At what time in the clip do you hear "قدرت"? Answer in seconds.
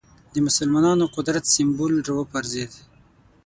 1.15-1.43